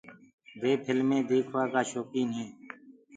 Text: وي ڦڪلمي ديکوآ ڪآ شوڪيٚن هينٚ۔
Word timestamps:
وي 0.61 0.71
ڦڪلمي 0.83 1.19
ديکوآ 1.29 1.63
ڪآ 1.71 1.81
شوڪيٚن 1.89 2.29
هينٚ۔ 2.37 2.55